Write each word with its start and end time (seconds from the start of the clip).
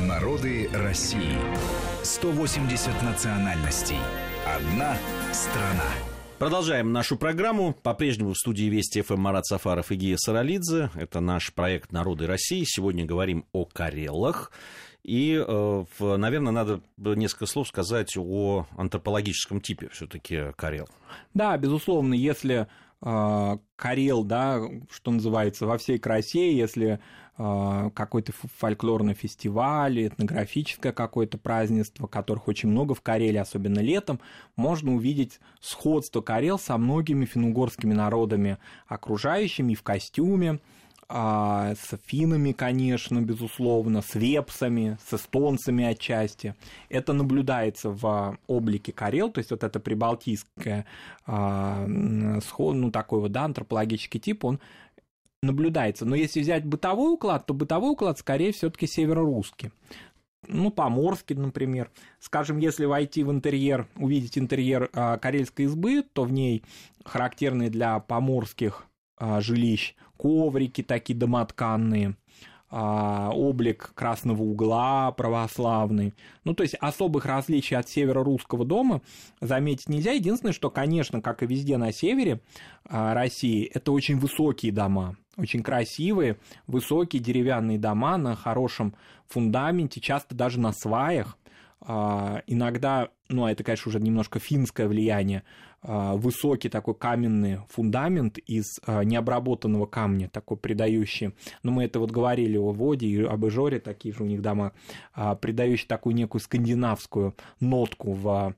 Народы 0.00 0.68
России. 0.72 1.38
180 2.02 3.02
национальностей. 3.02 3.98
Одна 4.44 4.96
страна. 5.32 5.88
Продолжаем 6.40 6.92
нашу 6.92 7.16
программу. 7.16 7.72
По-прежнему 7.72 8.32
в 8.32 8.36
студии 8.36 8.64
Вести 8.64 9.02
ФМ 9.02 9.20
Марат 9.20 9.46
Сафаров 9.46 9.92
и 9.92 9.94
Гия 9.94 10.16
Саралидзе. 10.16 10.90
Это 10.96 11.20
наш 11.20 11.54
проект 11.54 11.92
«Народы 11.92 12.26
России». 12.26 12.64
Сегодня 12.66 13.04
говорим 13.04 13.46
о 13.52 13.66
Карелах. 13.66 14.50
И, 15.04 15.40
э, 15.46 15.84
наверное, 16.00 16.52
надо 16.52 16.80
несколько 16.96 17.46
слов 17.46 17.68
сказать 17.68 18.16
о 18.16 18.66
антропологическом 18.76 19.60
типе 19.60 19.90
все-таки 19.92 20.52
Карел. 20.56 20.88
Да, 21.34 21.56
безусловно, 21.56 22.14
если 22.14 22.66
Карел, 23.04 24.24
да, 24.24 24.62
что 24.90 25.10
называется, 25.10 25.66
во 25.66 25.76
всей 25.76 25.98
красе, 25.98 26.56
если 26.56 27.00
э, 27.36 27.90
какой-то 27.94 28.32
фольклорный 28.32 29.12
фестиваль, 29.12 30.06
этнографическое 30.06 30.92
какое-то 30.92 31.36
празднество, 31.36 32.06
которых 32.06 32.48
очень 32.48 32.70
много 32.70 32.94
в 32.94 33.02
Карелии, 33.02 33.36
особенно 33.36 33.80
летом, 33.80 34.20
можно 34.56 34.94
увидеть 34.94 35.38
сходство 35.60 36.22
Карел 36.22 36.58
со 36.58 36.78
многими 36.78 37.26
финугорскими 37.26 37.92
народами 37.92 38.56
окружающими 38.86 39.74
в 39.74 39.82
костюме, 39.82 40.60
а, 41.08 41.74
с 41.74 41.98
финами, 42.06 42.52
конечно, 42.52 43.20
безусловно, 43.20 44.00
с 44.00 44.14
вепсами, 44.14 44.98
с 45.06 45.14
эстонцами 45.14 45.84
отчасти. 45.84 46.54
Это 46.88 47.12
наблюдается 47.12 47.90
в 47.90 48.38
облике 48.46 48.92
Карел, 48.92 49.30
то 49.30 49.38
есть 49.38 49.50
вот 49.50 49.64
это 49.64 49.80
прибалтийское, 49.80 50.86
а, 51.26 51.86
ну, 51.86 52.90
такой 52.90 53.20
вот, 53.20 53.32
да, 53.32 53.44
антропологический 53.44 54.20
тип, 54.20 54.44
он 54.44 54.60
наблюдается. 55.42 56.06
Но 56.06 56.14
если 56.14 56.40
взять 56.40 56.64
бытовой 56.64 57.14
уклад, 57.14 57.46
то 57.46 57.54
бытовой 57.54 57.92
уклад 57.92 58.18
скорее 58.18 58.52
все-таки 58.52 58.86
северорусский. 58.86 59.72
Ну, 60.46 60.70
поморский, 60.70 61.36
например. 61.36 61.90
Скажем, 62.18 62.58
если 62.58 62.84
войти 62.84 63.24
в 63.24 63.30
интерьер, 63.30 63.86
увидеть 63.96 64.36
интерьер 64.38 64.90
а, 64.92 65.18
карельской 65.18 65.66
избы, 65.66 66.02
то 66.02 66.24
в 66.24 66.32
ней 66.32 66.62
характерные 67.04 67.70
для 67.70 67.98
поморских 68.00 68.86
жилищ 69.40 69.94
коврики 70.24 70.82
такие 70.82 71.18
домотканные, 71.18 72.16
а, 72.70 73.30
облик 73.30 73.92
красного 73.94 74.42
угла 74.42 75.12
православный. 75.12 76.14
Ну, 76.44 76.54
то 76.54 76.62
есть 76.62 76.76
особых 76.76 77.26
различий 77.26 77.76
от 77.76 77.90
северо-русского 77.90 78.64
дома 78.64 79.02
заметить 79.42 79.90
нельзя. 79.90 80.12
Единственное, 80.12 80.54
что, 80.54 80.70
конечно, 80.70 81.20
как 81.20 81.42
и 81.42 81.46
везде 81.46 81.76
на 81.76 81.92
севере 81.92 82.40
а, 82.88 83.12
России, 83.12 83.70
это 83.74 83.92
очень 83.92 84.18
высокие 84.18 84.72
дома, 84.72 85.16
очень 85.36 85.62
красивые, 85.62 86.38
высокие 86.66 87.20
деревянные 87.20 87.78
дома 87.78 88.16
на 88.16 88.34
хорошем 88.34 88.94
фундаменте, 89.26 90.00
часто 90.00 90.34
даже 90.34 90.58
на 90.58 90.72
сваях. 90.72 91.36
А, 91.86 92.42
иногда, 92.46 93.10
ну, 93.28 93.46
это, 93.46 93.62
конечно, 93.62 93.90
уже 93.90 94.00
немножко 94.00 94.38
финское 94.38 94.88
влияние, 94.88 95.42
а, 95.82 96.14
высокий 96.14 96.70
такой 96.70 96.94
каменный 96.94 97.58
фундамент 97.68 98.38
из 98.38 98.80
а, 98.86 99.04
необработанного 99.04 99.84
камня, 99.84 100.28
такой 100.28 100.56
придающий, 100.56 101.34
ну, 101.62 101.72
мы 101.72 101.84
это 101.84 102.00
вот 102.00 102.10
говорили 102.10 102.56
о 102.56 102.72
Воде 102.72 103.06
и 103.06 103.22
об 103.22 103.46
Ижоре, 103.46 103.80
такие 103.80 104.14
же 104.14 104.22
у 104.22 104.26
них 104.26 104.40
дома, 104.40 104.72
придающий 105.40 105.86
такую 105.86 106.14
некую 106.14 106.40
скандинавскую 106.40 107.34
нотку 107.60 108.12
в 108.12 108.54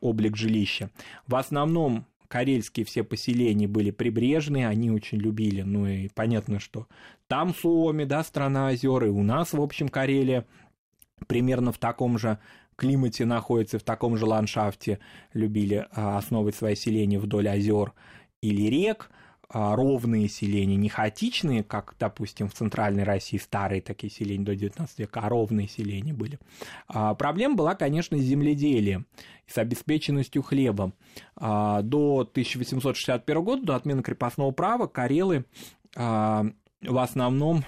облик 0.00 0.36
жилища. 0.36 0.90
В 1.26 1.34
основном 1.34 2.06
карельские 2.28 2.86
все 2.86 3.02
поселения 3.02 3.66
были 3.66 3.90
прибрежные, 3.90 4.68
они 4.68 4.90
очень 4.90 5.18
любили, 5.18 5.62
ну 5.62 5.86
и 5.86 6.08
понятно, 6.08 6.60
что 6.60 6.86
там 7.26 7.52
Суоми, 7.54 8.04
да, 8.04 8.22
страна 8.22 8.68
озер, 8.68 9.04
и 9.04 9.08
у 9.08 9.22
нас, 9.24 9.52
в 9.52 9.60
общем, 9.60 9.88
Карелия 9.88 10.46
примерно 11.26 11.72
в 11.72 11.78
таком 11.78 12.18
же 12.18 12.38
климате 12.80 13.26
находится, 13.26 13.78
в 13.78 13.82
таком 13.82 14.16
же 14.16 14.24
ландшафте 14.24 14.98
любили 15.34 15.86
а, 15.92 16.16
основывать 16.16 16.54
свои 16.56 16.74
селения 16.74 17.18
вдоль 17.18 17.48
озер 17.48 17.92
или 18.40 18.62
рек, 18.68 19.10
а, 19.50 19.76
ровные 19.76 20.28
селения, 20.28 20.76
не 20.76 20.88
хаотичные, 20.88 21.62
как, 21.62 21.94
допустим, 22.00 22.48
в 22.48 22.54
центральной 22.54 23.02
России 23.02 23.36
старые 23.36 23.82
такие 23.82 24.10
селения 24.10 24.44
до 24.44 24.56
19 24.56 24.98
века, 24.98 25.20
а 25.20 25.28
ровные 25.28 25.68
селения 25.68 26.14
были. 26.14 26.38
А, 26.88 27.14
проблема 27.14 27.54
была, 27.54 27.74
конечно, 27.74 28.16
с 28.16 28.22
земледелием, 28.22 29.06
с 29.46 29.58
обеспеченностью 29.58 30.42
хлебом. 30.42 30.94
До 31.36 32.20
1861 32.30 33.42
года, 33.42 33.62
до 33.62 33.74
отмены 33.74 34.02
крепостного 34.02 34.52
права, 34.52 34.86
карелы 34.86 35.44
в 35.96 36.52
основном 36.98 37.64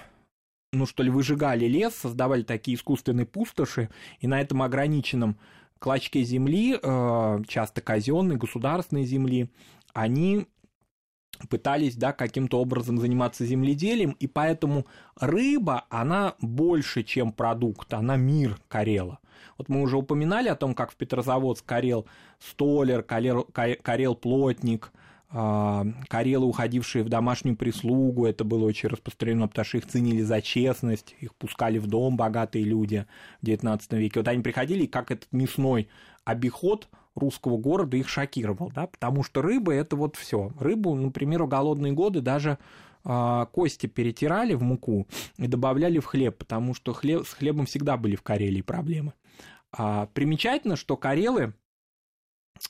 ну 0.73 0.85
что 0.85 1.03
ли, 1.03 1.09
выжигали 1.09 1.65
лес, 1.65 1.93
создавали 1.95 2.43
такие 2.43 2.75
искусственные 2.75 3.25
пустоши, 3.25 3.89
и 4.19 4.27
на 4.27 4.41
этом 4.41 4.61
ограниченном 4.61 5.37
клочке 5.79 6.23
земли, 6.23 6.77
э, 6.81 7.41
часто 7.47 7.81
казенной, 7.81 8.37
государственной 8.37 9.05
земли, 9.05 9.49
они 9.93 10.47
пытались, 11.49 11.95
да, 11.95 12.13
каким-то 12.13 12.59
образом 12.59 12.99
заниматься 12.99 13.45
земледелием, 13.45 14.11
и 14.19 14.27
поэтому 14.27 14.85
рыба, 15.19 15.85
она 15.89 16.35
больше, 16.39 17.03
чем 17.03 17.31
продукт, 17.31 17.93
она 17.93 18.15
мир 18.17 18.57
Карела. 18.67 19.19
Вот 19.57 19.69
мы 19.69 19.81
уже 19.81 19.97
упоминали 19.97 20.47
о 20.47 20.55
том, 20.55 20.73
как 20.73 20.91
в 20.91 20.95
Петрозаводск 20.95 21.65
Карел 21.65 22.07
столер, 22.39 23.03
Карел, 23.03 23.43
Карел 23.43 24.15
плотник– 24.15 24.91
карелы, 25.33 26.45
уходившие 26.45 27.03
в 27.03 27.09
домашнюю 27.09 27.57
прислугу, 27.57 28.27
это 28.27 28.43
было 28.43 28.65
очень 28.65 28.89
распространено, 28.89 29.47
потому 29.47 29.65
что 29.65 29.77
их 29.79 29.87
ценили 29.87 30.21
за 30.21 30.41
честность, 30.41 31.15
их 31.19 31.33
пускали 31.33 31.79
в 31.79 31.87
дом 31.87 32.17
богатые 32.17 32.65
люди 32.65 33.07
в 33.41 33.45
XIX 33.45 33.81
веке. 33.97 34.19
Вот 34.19 34.27
они 34.27 34.43
приходили, 34.43 34.83
и 34.83 34.87
как 34.87 35.09
этот 35.09 35.27
мясной 35.31 35.89
обиход 36.23 36.87
русского 37.15 37.57
города 37.57 37.97
их 37.97 38.09
шокировал, 38.09 38.71
да, 38.73 38.87
потому 38.87 39.23
что 39.23 39.41
рыба– 39.41 39.73
это 39.73 39.95
вот 39.95 40.15
все. 40.15 40.51
Рыбу, 40.59 40.95
например, 40.95 41.43
в 41.43 41.47
голодные 41.47 41.93
годы 41.93 42.21
даже 42.21 42.57
а, 43.03 43.45
кости 43.47 43.87
перетирали 43.87 44.53
в 44.53 44.61
муку 44.61 45.07
и 45.37 45.47
добавляли 45.47 45.99
в 45.99 46.05
хлеб, 46.05 46.37
потому 46.37 46.73
что 46.73 46.93
хлеб, 46.93 47.25
с 47.27 47.33
хлебом 47.33 47.65
всегда 47.65 47.97
были 47.97 48.15
в 48.15 48.21
Карелии 48.21 48.61
проблемы. 48.61 49.13
А, 49.71 50.07
примечательно, 50.13 50.75
что 50.75 50.95
карелы 50.95 51.43
а, 51.43 51.53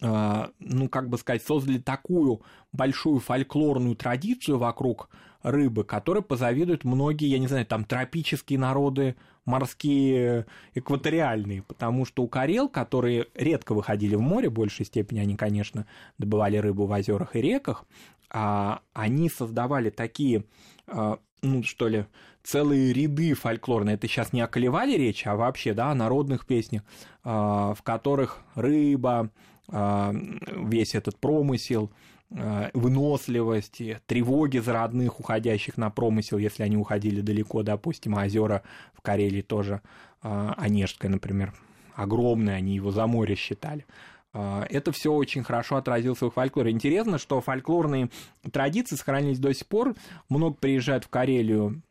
ну, 0.01 0.89
как 0.89 1.09
бы 1.09 1.17
сказать, 1.17 1.43
создали 1.43 1.77
такую 1.77 2.41
большую 2.71 3.19
фольклорную 3.19 3.95
традицию 3.95 4.57
вокруг 4.57 5.09
рыбы, 5.43 5.83
которой 5.83 6.23
позавидуют 6.23 6.83
многие, 6.83 7.27
я 7.27 7.37
не 7.37 7.47
знаю, 7.47 7.65
там 7.65 7.83
тропические 7.83 8.57
народы, 8.57 9.15
морские, 9.45 10.45
экваториальные, 10.73 11.63
потому 11.63 12.05
что 12.05 12.23
у 12.23 12.27
карел, 12.27 12.69
которые 12.69 13.27
редко 13.35 13.73
выходили 13.73 14.15
в 14.15 14.21
море, 14.21 14.49
в 14.49 14.53
большей 14.53 14.85
степени 14.85 15.19
они, 15.19 15.35
конечно, 15.35 15.85
добывали 16.17 16.57
рыбу 16.57 16.85
в 16.85 16.91
озерах 16.91 17.35
и 17.35 17.41
реках, 17.41 17.85
а 18.29 18.79
они 18.93 19.29
создавали 19.29 19.89
такие, 19.89 20.45
а, 20.87 21.19
ну, 21.41 21.61
что 21.61 21.89
ли, 21.89 22.05
целые 22.41 22.93
ряды 22.93 23.33
фольклорные. 23.33 23.95
Это 23.95 24.07
сейчас 24.07 24.33
не 24.33 24.41
о 24.41 24.47
колевале 24.47 24.97
речь, 24.97 25.27
а 25.27 25.35
вообще, 25.35 25.73
да, 25.73 25.91
о 25.91 25.95
народных 25.95 26.45
песнях, 26.45 26.83
а, 27.23 27.73
в 27.73 27.83
которых 27.83 28.39
рыба, 28.55 29.19
а, 29.19 29.29
весь 29.73 30.93
этот 30.93 31.17
промысел, 31.17 31.91
а, 32.35 32.69
выносливость, 32.73 33.81
тревоги 34.05 34.59
за 34.59 34.73
родных, 34.73 35.19
уходящих 35.19 35.77
на 35.77 35.89
промысел, 35.89 36.37
если 36.37 36.63
они 36.63 36.77
уходили 36.77 37.21
далеко, 37.21 37.63
допустим, 37.63 38.15
а 38.15 38.23
озера 38.25 38.61
в 38.93 39.01
Карелии 39.01 39.41
тоже, 39.41 39.81
Онежское, 40.21 41.11
например, 41.11 41.53
огромное, 41.95 42.55
они 42.55 42.75
его 42.75 42.91
за 42.91 43.07
море 43.07 43.35
считали. 43.35 43.85
Это 44.31 44.91
все 44.91 45.11
очень 45.11 45.43
хорошо 45.43 45.75
отразилось 45.75 46.21
в 46.21 46.27
их 46.27 46.33
фольклоре. 46.33 46.71
Интересно, 46.71 47.17
что 47.17 47.41
фольклорные 47.41 48.09
традиции 48.51 48.95
сохранились 48.95 49.39
до 49.39 49.53
сих 49.53 49.67
пор. 49.67 49.95
Много 50.29 50.55
приезжают 50.55 51.03
в 51.03 51.09
Карелию 51.09 51.81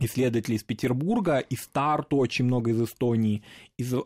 исследователи 0.00 0.56
из 0.56 0.64
Петербурга, 0.64 1.38
из 1.38 1.66
Тарту 1.68 2.16
очень 2.16 2.46
много 2.46 2.70
из 2.70 2.82
Эстонии, 2.82 3.42
из 3.76 3.92
э, 3.92 3.98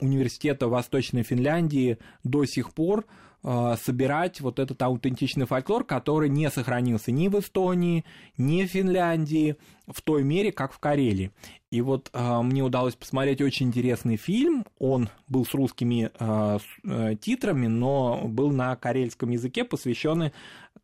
университета 0.00 0.68
Восточной 0.68 1.22
Финляндии 1.22 1.98
до 2.24 2.44
сих 2.46 2.72
пор 2.72 3.04
э, 3.42 3.74
собирать 3.82 4.40
вот 4.40 4.58
этот 4.58 4.80
аутентичный 4.80 5.46
фольклор, 5.46 5.84
который 5.84 6.28
не 6.28 6.48
сохранился 6.50 7.12
ни 7.12 7.28
в 7.28 7.38
Эстонии, 7.38 8.04
ни 8.38 8.64
в 8.64 8.70
Финляндии 8.70 9.56
в 9.86 10.00
той 10.02 10.22
мере, 10.22 10.52
как 10.52 10.72
в 10.72 10.78
Карелии. 10.78 11.32
И 11.70 11.80
вот 11.82 12.10
э, 12.12 12.42
мне 12.42 12.62
удалось 12.62 12.94
посмотреть 12.94 13.40
очень 13.42 13.66
интересный 13.68 14.16
фильм. 14.16 14.64
Он 14.78 15.08
был 15.28 15.44
с 15.44 15.54
русскими 15.54 16.10
э, 16.18 16.58
с, 16.58 16.88
э, 16.88 17.16
титрами, 17.20 17.66
но 17.66 18.22
был 18.26 18.50
на 18.50 18.74
карельском 18.76 19.30
языке, 19.30 19.64
посвященный 19.64 20.32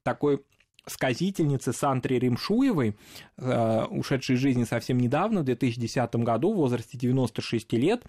такой 0.02 0.43
сказительницы 0.87 1.73
Сантри 1.73 2.17
Римшуевой, 2.19 2.97
э, 3.37 3.85
ушедшей 3.91 4.37
из 4.37 4.41
жизни 4.41 4.65
совсем 4.65 4.99
недавно, 4.99 5.43
в 5.43 5.44
2010 5.44 6.25
году, 6.25 6.53
в 6.53 6.56
возрасте 6.56 6.97
96 6.97 7.77
лет. 7.77 8.05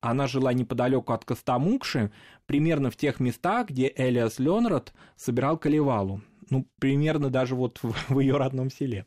Она 0.00 0.26
жила 0.26 0.52
неподалеку 0.52 1.12
от 1.12 1.24
Костомукши, 1.24 2.10
примерно 2.46 2.90
в 2.90 2.96
тех 2.96 3.20
местах, 3.20 3.68
где 3.68 3.92
Элиас 3.94 4.38
Ленрод 4.38 4.92
собирал 5.16 5.58
Калевалу. 5.58 6.22
Ну, 6.50 6.66
примерно 6.78 7.30
даже 7.30 7.54
вот 7.54 7.80
в, 7.82 8.18
ее 8.20 8.36
родном 8.36 8.70
селе. 8.70 9.06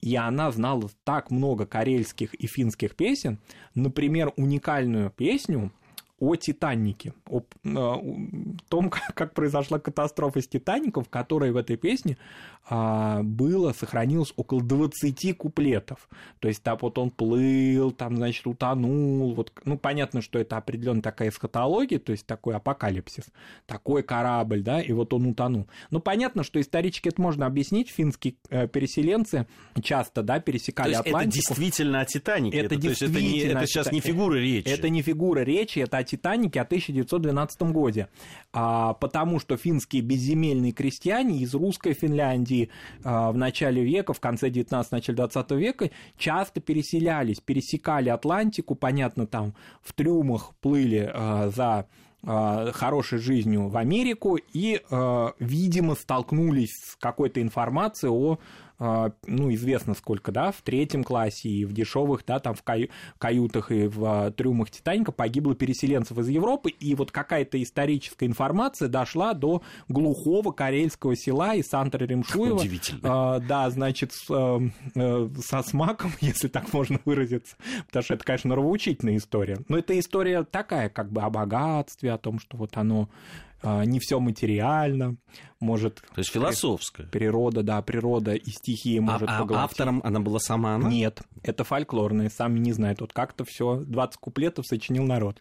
и 0.00 0.16
она 0.16 0.50
знала 0.50 0.90
так 1.04 1.30
много 1.30 1.64
карельских 1.64 2.34
и 2.34 2.46
финских 2.46 2.96
песен, 2.96 3.38
например, 3.74 4.32
уникальную 4.36 5.10
песню 5.10 5.72
о 6.18 6.36
Титанике, 6.36 7.14
о 7.28 7.42
том, 8.68 8.90
как, 8.90 9.14
как 9.14 9.34
произошла 9.34 9.78
катастрофа 9.78 10.40
с 10.40 10.48
Титаником, 10.48 11.04
в 11.04 11.08
которой 11.08 11.52
в 11.52 11.56
этой 11.56 11.76
песне 11.76 12.16
а, 12.68 13.22
было, 13.22 13.72
сохранилось 13.72 14.32
около 14.36 14.62
20 14.62 15.36
куплетов. 15.36 16.08
То 16.38 16.48
есть 16.48 16.62
так 16.62 16.82
вот 16.82 16.96
он 16.96 17.10
плыл, 17.10 17.90
там, 17.90 18.16
значит, 18.16 18.46
утонул. 18.46 19.34
Вот, 19.34 19.52
ну, 19.64 19.76
понятно, 19.76 20.22
что 20.22 20.38
это 20.38 20.56
определенная 20.56 21.02
такая 21.02 21.30
эсхатология, 21.30 21.98
то 21.98 22.12
есть 22.12 22.24
такой 22.24 22.54
апокалипсис, 22.54 23.24
такой 23.66 24.02
корабль, 24.02 24.62
да, 24.62 24.80
и 24.80 24.92
вот 24.92 25.12
он 25.12 25.26
утонул. 25.26 25.66
Ну, 25.90 26.00
понятно, 26.00 26.44
что 26.44 26.60
исторически 26.60 27.08
это 27.08 27.20
можно 27.20 27.46
объяснить. 27.46 27.90
Финские 27.90 28.36
э, 28.48 28.68
переселенцы 28.68 29.46
часто, 29.82 30.22
да, 30.22 30.38
пересекали 30.38 30.92
то 30.92 30.98
есть 30.98 31.06
Атлантику. 31.08 31.38
это 31.38 31.48
действительно 31.48 32.00
о 32.00 32.04
Титанике? 32.04 32.58
Это, 32.58 32.74
это 32.74 32.76
действительно 32.76 33.18
это, 33.18 33.26
не, 33.26 33.40
это 33.40 33.66
сейчас 33.66 33.92
не 33.92 34.00
фигура 34.00 34.36
речи? 34.36 34.68
Это 34.68 34.88
не 34.88 35.02
фигура 35.02 35.40
речи, 35.40 35.80
это 35.80 35.98
о 35.98 36.04
Титанике 36.04 36.60
о 36.60 36.64
1912 36.64 37.62
годе. 37.62 38.08
А, 38.54 38.92
потому 38.94 39.40
что 39.40 39.56
финские 39.56 40.02
безземельные 40.02 40.72
крестьяне 40.72 41.38
из 41.38 41.54
русской 41.54 41.94
Финляндии 41.94 42.68
а, 43.02 43.32
в 43.32 43.36
начале 43.36 43.82
века, 43.82 44.12
в 44.12 44.20
конце 44.20 44.50
19 44.50 44.92
начале 44.92 45.16
20 45.16 45.50
века 45.52 45.90
часто 46.18 46.60
переселялись, 46.60 47.40
пересекали 47.40 48.10
Атлантику, 48.10 48.74
понятно, 48.74 49.26
там 49.26 49.54
в 49.80 49.94
трюмах 49.94 50.54
плыли 50.60 51.10
а, 51.12 51.48
за 51.48 51.86
а, 52.24 52.72
хорошей 52.72 53.20
жизнью 53.20 53.68
в 53.68 53.76
Америку 53.78 54.36
и, 54.36 54.80
видимо, 55.40 55.94
столкнулись 55.94 56.72
с 56.72 56.96
какой-то 56.96 57.40
информацией 57.40 58.12
о 58.12 58.38
ну, 59.26 59.52
известно 59.54 59.94
сколько, 59.94 60.32
да, 60.32 60.50
в 60.50 60.62
третьем 60.62 61.04
классе 61.04 61.48
и 61.48 61.64
в 61.64 61.72
дешевых, 61.72 62.24
да, 62.26 62.38
там 62.38 62.54
в 62.54 62.62
каю- 62.64 62.90
каютах 63.18 63.70
и 63.70 63.86
в 63.86 64.04
а, 64.04 64.30
трюмах 64.30 64.70
Титаника 64.70 65.12
погибло 65.12 65.54
переселенцев 65.54 66.18
из 66.18 66.28
Европы, 66.28 66.70
и 66.70 66.94
вот 66.94 67.12
какая-то 67.12 67.62
историческая 67.62 68.26
информация 68.26 68.88
дошла 68.88 69.34
до 69.34 69.62
глухого 69.88 70.52
карельского 70.52 71.16
села 71.16 71.54
из 71.54 71.72
Сантра-Ремшуева. 71.72 72.60
Удивительно. 72.60 73.00
А, 73.04 73.38
да, 73.40 73.70
значит, 73.70 74.12
а, 74.30 74.60
а, 74.96 75.30
со 75.40 75.62
смаком, 75.62 76.12
если 76.20 76.48
так 76.48 76.72
можно 76.72 76.98
выразиться, 77.04 77.56
потому 77.86 78.02
что 78.02 78.14
это, 78.14 78.24
конечно, 78.24 78.50
нравоучительная 78.50 79.16
история. 79.16 79.58
Но 79.68 79.78
это 79.78 79.98
история 79.98 80.44
такая, 80.44 80.88
как 80.88 81.12
бы 81.12 81.22
о 81.22 81.30
богатстве, 81.30 82.12
о 82.12 82.18
том, 82.18 82.38
что 82.38 82.56
вот 82.56 82.76
оно 82.76 83.02
а, 83.02 83.51
не 83.62 84.00
все 84.00 84.18
материально, 84.20 85.16
может... 85.62 86.02
То 86.14 86.18
есть 86.18 86.32
философская. 86.32 87.06
Природа, 87.06 87.62
да, 87.62 87.80
природа 87.82 88.34
и 88.34 88.50
стихии 88.50 88.98
может 88.98 89.28
а, 89.30 89.40
поглотить. 89.40 89.60
А 89.60 89.64
автором 89.64 90.00
она 90.04 90.20
была 90.20 90.40
сама 90.40 90.74
она? 90.74 90.88
Нет, 90.88 91.22
это 91.42 91.62
фольклорные, 91.64 92.30
сами 92.30 92.58
не 92.58 92.72
знают. 92.72 93.00
Вот 93.00 93.12
как-то 93.12 93.44
все 93.44 93.76
20 93.76 94.16
куплетов 94.16 94.66
сочинил 94.66 95.04
народ. 95.04 95.40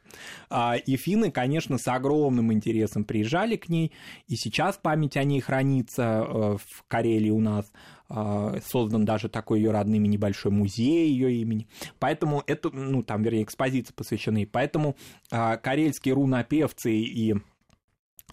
А, 0.49 0.75
и 0.75 0.95
финны, 0.95 1.31
конечно, 1.31 1.77
с 1.77 1.87
огромным 1.87 2.53
интересом 2.53 3.03
приезжали 3.03 3.55
к 3.55 3.67
ней, 3.67 3.91
и 4.27 4.35
сейчас 4.35 4.77
память 4.77 5.17
о 5.17 5.23
ней 5.23 5.41
хранится 5.41 6.23
э, 6.23 6.57
в 6.57 6.83
Карелии 6.87 7.31
у 7.31 7.39
нас 7.39 7.71
а, 8.07 8.57
создан 8.65 9.05
даже 9.05 9.29
такой 9.29 9.59
ее 9.59 9.71
родными 9.71 10.07
небольшой 10.07 10.51
музей 10.51 11.09
ее 11.09 11.33
имени. 11.33 11.67
Поэтому 11.97 12.43
это, 12.45 12.69
ну, 12.69 13.03
там, 13.03 13.23
вернее, 13.23 13.43
экспозиции 13.43 13.93
посвящены. 13.93 14.45
Поэтому 14.45 14.95
а, 15.31 15.57
карельские 15.57 16.13
рунопевцы 16.13 16.93
и 16.93 17.35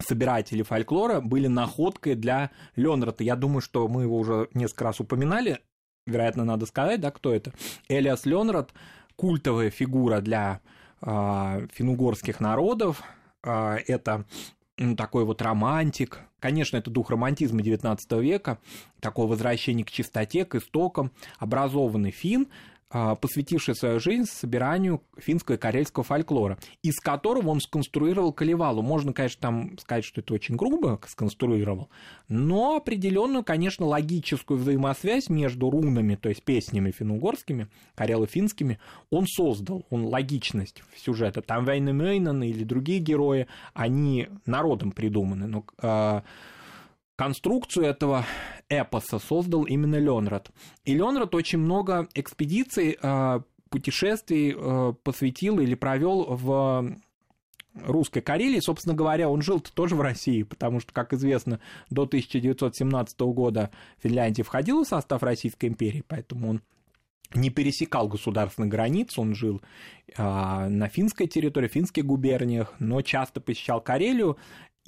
собиратели 0.01 0.63
фольклора 0.63 1.21
были 1.21 1.47
находкой 1.47 2.15
для 2.15 2.51
Ленрата. 2.77 3.25
Я 3.25 3.37
думаю, 3.37 3.61
что 3.61 3.89
мы 3.89 4.03
его 4.03 4.19
уже 4.19 4.49
несколько 4.55 4.85
раз 4.85 5.01
упоминали. 5.01 5.61
Вероятно, 6.07 6.45
надо 6.45 6.67
сказать, 6.67 7.01
да, 7.01 7.11
кто 7.11 7.35
это. 7.35 7.53
Элиас 7.89 8.25
Ленрат– 8.25 8.73
культовая 9.19 9.71
фигура 9.71 10.21
для 10.21 10.61
э, 11.03 11.67
финугорских 11.73 12.41
народов. 12.41 13.03
Э, 13.43 13.77
это 13.87 14.25
ну, 14.79 14.95
такой 14.97 15.25
вот 15.25 15.43
романтик. 15.43 16.21
Конечно, 16.39 16.77
это 16.77 16.89
дух 16.89 17.11
романтизма 17.11 17.61
XIX 17.61 17.99
века, 18.23 18.59
такое 19.01 19.27
возвращение 19.27 19.85
к 19.85 19.91
чистоте, 19.91 20.45
к 20.45 20.55
истокам. 20.55 21.11
Образованный 21.39 22.13
фин, 22.13 22.47
посвятивший 22.91 23.75
свою 23.75 24.01
жизнь 24.01 24.25
собиранию 24.25 25.03
финского 25.19 25.57
и 25.57 25.59
карельского 25.59 26.05
фольклора, 26.05 26.59
из 26.83 26.99
которого 27.01 27.51
он 27.51 27.61
сконструировал 27.61 28.33
Калевалу. 28.33 28.83
Можно, 28.83 29.13
конечно, 29.13 29.41
там 29.41 29.79
сказать, 29.79 30.05
что 30.05 30.21
это 30.21 30.35
очень 30.35 30.57
грубо 30.57 30.99
сконструировал, 31.07 31.91
но 32.29 32.77
определенную, 32.77 33.45
конечно, 33.45 33.87
логическую 33.87 34.59
взаимосвязь 34.59 35.29
между 35.29 35.71
рунами, 35.71 36.15
то 36.15 36.29
есть 36.29 36.43
песнями 36.43 36.91
финугорскими, 36.91 37.69
карело-финскими, 37.95 38.79
он 39.11 39.27
создал, 39.27 39.85
он 39.91 40.07
логичность 40.07 40.83
сюжета. 40.97 41.43
Там 41.43 41.65
Вейнемейнен 41.65 42.43
или 42.43 42.65
другие 42.65 43.01
герои, 43.01 43.47
они 43.75 44.29
народом 44.47 44.93
придуманы, 44.93 45.47
но 45.47 45.65
а, 45.83 46.23
конструкцию 47.19 47.87
этого 47.87 48.25
эпоса 48.69 49.19
создал 49.19 49.65
именно 49.65 49.97
Ленрад. 49.97 50.53
И 50.85 50.95
Ленрад 50.95 51.35
очень 51.35 51.59
много 51.59 52.09
экспедиций, 52.15 52.97
а, 53.03 53.43
путешествий 53.71 54.55
а, 54.57 54.93
посвятил 54.93 55.59
или 55.59 55.75
провел 55.75 56.25
в 56.29 56.97
русской 57.75 58.21
Карелии. 58.21 58.61
Собственно 58.61 58.95
говоря, 58.95 59.29
он 59.29 59.43
жил 59.43 59.59
-то 59.59 59.71
тоже 59.75 59.97
в 59.97 60.01
России, 60.01 60.45
потому 60.45 60.79
что, 60.79 60.93
как 60.93 61.13
известно, 61.13 61.59
до 61.91 62.07
1917 62.07 63.21
года 63.21 63.71
Финляндия 64.01 64.45
входила 64.45 64.85
в 64.85 64.89
состав 64.89 65.25
Российской 65.25 65.67
империи, 65.67 66.05
поэтому 66.07 66.51
он 66.51 66.63
не 67.35 67.51
пересекал 67.51 68.09
государственных 68.09 68.71
границ, 68.71 69.19
он 69.19 69.35
жил 69.35 69.61
а, 70.17 70.69
на 70.69 70.89
финской 70.89 71.27
территории, 71.27 71.69
в 71.69 71.73
финских 71.73 72.07
губерниях, 72.07 72.75
но 72.79 73.03
часто 73.03 73.41
посещал 73.41 73.81
Карелию 73.81 74.39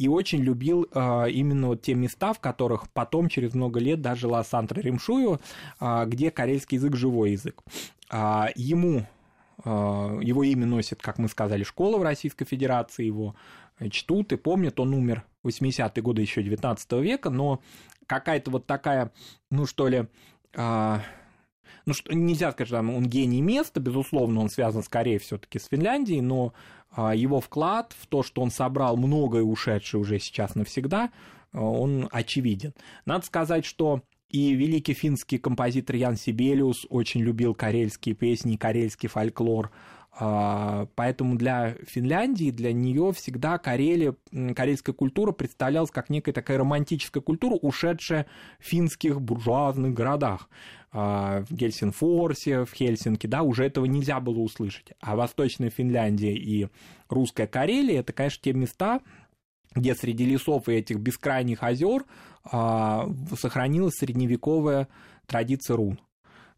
и 0.00 0.08
очень 0.08 0.40
любил 0.40 0.88
э, 0.94 1.30
именно 1.30 1.68
вот 1.68 1.82
те 1.82 1.92
места, 1.92 2.32
в 2.32 2.40
которых 2.40 2.88
потом 2.90 3.28
через 3.28 3.52
много 3.52 3.80
лет 3.80 4.00
даже 4.00 4.22
жила 4.22 4.42
Сантра 4.42 4.80
Римшуева, 4.80 5.38
э, 5.78 6.04
где 6.06 6.30
карельский 6.30 6.76
язык 6.76 6.96
живой 6.96 7.32
язык. 7.32 7.62
Э, 8.10 8.46
ему 8.56 9.06
его 9.62 10.42
имя 10.42 10.64
носит, 10.64 11.02
как 11.02 11.18
мы 11.18 11.28
сказали, 11.28 11.64
школа 11.64 11.98
в 11.98 12.02
Российской 12.02 12.46
Федерации, 12.46 13.04
его 13.04 13.34
чтут 13.90 14.32
и 14.32 14.36
помнят, 14.36 14.80
он 14.80 14.94
умер 14.94 15.22
в 15.42 15.48
80-е 15.48 16.02
годы 16.02 16.22
еще 16.22 16.42
19 16.42 16.92
века, 16.92 17.28
но 17.28 17.60
какая-то 18.06 18.50
вот 18.52 18.66
такая, 18.66 19.12
ну 19.50 19.66
что 19.66 19.88
ли, 19.88 20.06
ну 20.56 21.92
что 21.92 22.14
нельзя 22.14 22.52
сказать, 22.52 22.68
что 22.68 22.78
он 22.78 23.04
гений 23.04 23.42
места, 23.42 23.80
безусловно, 23.80 24.40
он 24.40 24.48
связан 24.48 24.82
скорее 24.82 25.18
все-таки 25.18 25.58
с 25.58 25.66
Финляндией, 25.66 26.22
но 26.22 26.54
его 26.96 27.40
вклад 27.40 27.94
в 27.98 28.06
то, 28.06 28.22
что 28.22 28.42
он 28.42 28.50
собрал 28.50 28.96
многое 28.96 29.42
ушедшее 29.42 30.00
уже 30.00 30.18
сейчас 30.18 30.54
навсегда, 30.54 31.10
а, 31.52 31.60
он 31.60 32.08
очевиден. 32.10 32.74
Надо 33.04 33.24
сказать, 33.26 33.64
что 33.64 34.02
и 34.28 34.52
великий 34.52 34.94
финский 34.94 35.38
композитор 35.38 35.96
Ян 35.96 36.16
Сибелиус 36.16 36.86
очень 36.88 37.20
любил 37.20 37.54
карельские 37.54 38.14
песни, 38.14 38.56
карельский 38.56 39.08
фольклор. 39.08 39.70
А, 40.12 40.86
поэтому 40.94 41.36
для 41.36 41.76
Финляндии, 41.86 42.50
для 42.50 42.72
нее 42.72 43.12
всегда 43.12 43.58
Карелия, 43.58 44.16
карельская 44.54 44.94
культура 44.94 45.32
представлялась 45.32 45.90
как 45.90 46.10
некая 46.10 46.32
такая 46.32 46.58
романтическая 46.58 47.22
культура, 47.22 47.54
ушедшая 47.54 48.26
в 48.58 48.64
финских 48.64 49.20
буржуазных 49.20 49.94
городах. 49.94 50.48
А, 50.92 51.42
в 51.48 51.52
Гельсинфорсе, 51.52 52.64
в 52.64 52.72
Хельсинки, 52.72 53.26
да, 53.26 53.42
уже 53.42 53.64
этого 53.64 53.84
нельзя 53.84 54.18
было 54.18 54.40
услышать. 54.40 54.92
А 55.00 55.14
Восточная 55.14 55.70
Финляндия 55.70 56.34
и 56.34 56.68
Русская 57.08 57.46
Карелия– 57.46 58.00
это, 58.00 58.12
конечно, 58.12 58.40
те 58.42 58.52
места, 58.52 59.00
где 59.74 59.94
среди 59.94 60.24
лесов 60.24 60.68
и 60.68 60.72
этих 60.72 60.98
бескрайних 60.98 61.62
озер 61.62 62.06
а, 62.44 63.08
сохранилась 63.38 63.94
средневековая 63.94 64.88
традиция 65.26 65.76
рун. 65.76 66.00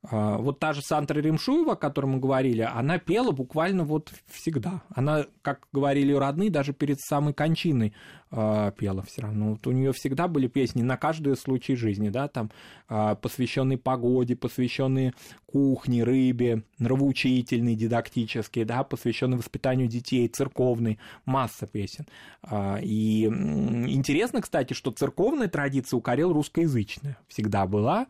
А, 0.04 0.38
вот 0.38 0.58
та 0.58 0.72
же 0.72 0.80
Сантра 0.82 1.20
Римшуева, 1.20 1.72
о 1.72 1.76
которой 1.76 2.06
мы 2.06 2.18
говорили, 2.18 2.62
она 2.62 2.98
пела 2.98 3.32
буквально 3.32 3.84
вот 3.84 4.12
всегда. 4.28 4.82
Она, 4.94 5.26
как 5.42 5.68
говорили 5.72 6.12
родные, 6.12 6.50
даже 6.50 6.72
перед 6.72 7.00
самой 7.00 7.34
кончиной 7.34 7.94
пела 8.32 9.02
все 9.02 9.22
равно. 9.22 9.50
Вот 9.50 9.66
у 9.66 9.72
нее 9.72 9.92
всегда 9.92 10.26
были 10.26 10.46
песни 10.46 10.82
на 10.82 10.96
каждый 10.96 11.36
случай 11.36 11.76
жизни, 11.76 12.08
да, 12.08 12.28
там 12.28 12.50
э, 12.88 13.14
посвященные 13.20 13.76
погоде, 13.76 14.36
посвященные 14.36 15.12
кухне, 15.44 16.02
рыбе, 16.02 16.62
нравоучительные, 16.78 17.76
дидактические, 17.76 18.64
да, 18.64 18.84
посвященные 18.84 19.36
воспитанию 19.36 19.86
детей, 19.86 20.26
церковный, 20.28 20.98
масса 21.26 21.66
песен. 21.66 22.06
Э, 22.42 22.80
и 22.80 23.24
интересно, 23.26 24.40
кстати, 24.40 24.72
что 24.72 24.92
церковная 24.92 25.48
традиция 25.48 25.98
у 25.98 26.00
Карел 26.00 26.32
русскоязычная 26.32 27.18
всегда 27.28 27.66
была, 27.66 28.06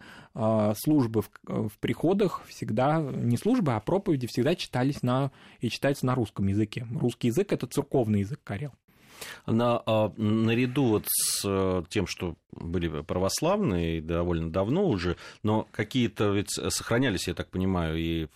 службы 0.77 1.23
в 1.43 1.79
приходах 1.81 2.43
всегда, 2.47 3.01
не 3.01 3.37
службы, 3.37 3.75
а 3.75 3.81
проповеди 3.81 4.27
всегда 4.27 4.55
читались 4.55 5.03
на, 5.03 5.31
и 5.61 5.69
читаются 5.69 6.07
на 6.07 6.15
русском 6.15 6.47
языке. 6.47 6.87
Русский 6.91 7.29
язык– 7.29 7.53
это 7.55 7.67
церковный 7.67 8.21
язык 8.21 8.41
Карел. 8.43 8.73
На, 9.47 9.83
а, 9.85 10.13
наряду 10.17 10.85
вот 10.85 11.05
с 11.09 11.43
э, 11.45 11.83
тем, 11.89 12.07
что 12.07 12.37
были 12.53 13.03
православные 13.03 14.01
довольно 14.03 14.51
давно 14.51 14.87
уже, 14.87 15.17
но 15.43 15.67
какие-то 15.73 16.31
ведь 16.31 16.51
сохранялись, 16.51 17.29
я 17.29 17.35
так 17.35 17.51
понимаю, 17.51 17.97
и 17.99 18.29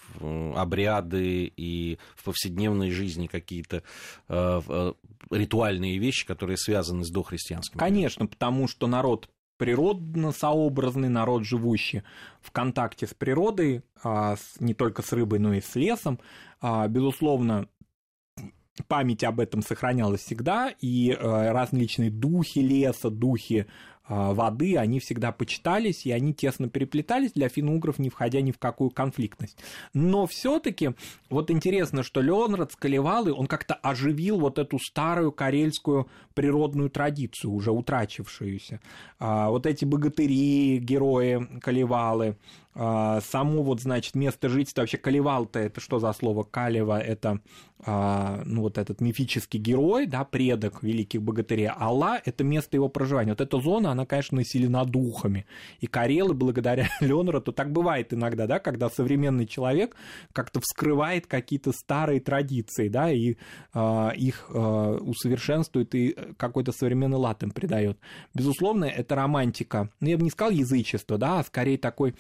обряды, 0.55 1.53
и 1.57 1.99
в 2.15 2.25
повседневной 2.25 2.91
жизни 2.91 3.27
какие-то 3.27 3.83
э, 4.29 4.61
э, 4.69 4.93
ритуальные 5.31 5.99
вещи, 5.99 6.27
которые 6.27 6.57
связаны 6.57 7.05
с 7.05 7.11
дохристианским. 7.11 7.79
Конечно, 7.79 8.27
потому 8.27 8.69
что 8.69 8.87
народ 8.87 9.29
природно-сообразный 9.59 11.09
народ, 11.09 11.45
живущий 11.45 12.03
в 12.41 12.51
контакте 12.51 13.07
с 13.07 13.15
природой, 13.15 13.83
а, 14.03 14.37
не 14.61 14.75
только 14.75 15.03
с 15.03 15.13
рыбой, 15.13 15.39
но 15.39 15.55
и 15.55 15.61
с 15.61 15.75
лесом. 15.75 16.21
А, 16.61 16.87
безусловно, 16.89 17.69
память 18.87 19.25
об 19.25 19.41
этом 19.41 19.63
сохранялась 19.63 20.23
всегда, 20.23 20.73
и 20.81 21.11
э, 21.11 21.51
различные 21.53 22.11
духи 22.11 22.61
леса, 22.61 23.11
духи 23.11 23.67
а, 24.09 24.33
воды, 24.33 24.77
они 24.77 25.01
всегда 25.01 25.33
почитались, 25.33 26.07
и 26.07 26.13
они 26.13 26.33
тесно 26.33 26.69
переплетались 26.69 27.33
для 27.33 27.49
финно-угров, 27.49 27.99
не 27.99 28.09
входя 28.09 28.41
ни 28.41 28.53
в 28.53 28.59
какую 28.59 28.91
конфликтность. 28.91 29.59
Но 29.95 30.27
все 30.27 30.61
таки 30.61 30.91
вот 31.29 31.51
интересно, 31.51 32.03
что 32.03 32.21
Леонрад 32.21 32.73
с 32.73 32.77
Калевалы, 32.77 33.33
он 33.33 33.47
как-то 33.47 33.75
оживил 33.75 34.39
вот 34.39 34.59
эту 34.59 34.79
старую 34.79 35.33
карельскую 35.33 36.09
природную 36.35 36.89
традицию, 36.89 37.53
уже 37.53 37.73
утрачившуюся. 37.73 38.81
А, 39.19 39.51
вот 39.51 39.67
эти 39.67 39.85
богатыри, 39.85 40.79
герои 40.79 41.49
Калевалы, 41.61 42.29
а, 42.29 42.66
само 42.77 43.63
вот, 43.63 43.81
значит, 43.81 44.15
место 44.15 44.51
жительства, 44.51 44.83
вообще 44.83 44.99
Калевал-то 44.99 45.59
это 45.59 45.81
что 45.81 45.99
за 45.99 46.13
слово? 46.13 46.43
Калева– 46.43 47.01
это, 47.01 47.41
а, 47.85 48.43
ну, 48.45 48.63
вот 48.63 48.77
этот 48.77 49.01
мифический 49.01 49.59
герой, 49.59 50.07
да, 50.07 50.25
предок 50.25 50.83
великих 50.83 51.23
богатырей. 51.23 51.71
Алла– 51.75 52.21
это 52.25 52.45
место 52.45 52.77
его 52.77 52.91
проживания. 52.91 53.31
Вот 53.31 53.41
эта 53.41 53.59
зона, 53.61 53.93
она, 53.93 54.05
конечно, 54.05 54.37
населена 54.37 54.85
духами. 54.85 55.47
И 55.81 55.87
Карелы, 55.87 56.35
благодаря 56.35 56.89
то 57.01 57.53
так 57.53 57.73
бывает 57.73 58.13
иногда, 58.13 58.47
да, 58.47 58.59
когда 58.59 58.91
современный 58.91 59.47
человек 59.47 59.97
как-то 60.33 60.61
вскрывает 60.61 61.27
какие-то 61.27 61.73
старые 61.73 62.21
традиции, 62.21 62.89
да, 62.89 63.11
и 63.11 63.37
а, 63.73 64.11
их 64.11 64.51
усовершенствует 64.51 65.95
и 65.95 66.15
какой-то 66.37 66.73
современный 66.73 67.17
лад 67.17 67.43
им 67.43 67.53
придает. 67.53 67.99
Безусловно, 68.35 68.85
это 68.85 69.15
романтика. 69.15 69.89
Ну, 70.01 70.09
я 70.09 70.19
бы 70.19 70.25
не 70.25 70.31
сказал 70.31 70.53
язычество, 70.53 71.17
да, 71.17 71.39
а 71.39 71.45
скорее 71.45 71.79
такой 71.79 72.15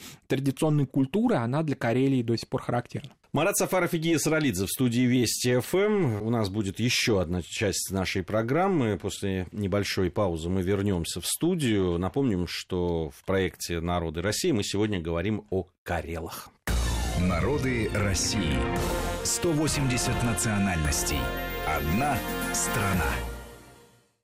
традиционной 0.47 0.87
культуры, 0.87 1.37
она 1.37 1.63
для 1.63 1.77
Карелии 1.77 2.23
до 2.23 2.37
сих 2.37 2.49
пор 2.49 2.63
характерна. 2.63 3.11
Марат 3.33 3.57
Сафаров 3.57 3.93
и 3.93 3.99
Гия 3.99 4.19
Саралидзе 4.19 4.65
в 4.65 4.71
студии 4.71 5.03
Вести 5.03 5.59
ФМ. 5.59 6.23
У 6.23 6.31
нас 6.31 6.49
будет 6.49 6.81
еще 6.81 7.21
одна 7.21 7.43
часть 7.43 7.91
нашей 7.91 8.23
программы. 8.23 8.97
После 8.97 9.47
небольшой 9.53 10.11
паузы 10.11 10.49
мы 10.49 10.63
вернемся 10.63 11.21
в 11.21 11.27
студию. 11.27 11.99
Напомним, 11.99 12.47
что 12.49 13.11
в 13.11 13.25
проекте 13.25 13.81
«Народы 13.81 14.23
России» 14.23 14.53
мы 14.53 14.63
сегодня 14.63 15.01
говорим 15.01 15.45
о 15.51 15.67
Карелах. 15.83 16.49
Народы 17.21 17.91
России. 17.93 18.57
180 19.25 20.23
национальностей. 20.23 21.21
Одна 21.67 22.17
страна. 22.55 23.36